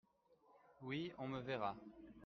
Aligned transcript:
Oui, 0.81 1.13
on 1.19 1.27
me 1.27 1.39
verra. 1.41 1.75